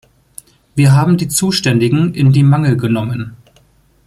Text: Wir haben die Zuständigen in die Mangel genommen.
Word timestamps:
Wir 0.73 0.93
haben 0.93 1.17
die 1.19 1.27
Zuständigen 1.27 2.15
in 2.15 2.31
die 2.31 2.41
Mangel 2.41 2.75
genommen. 2.75 3.37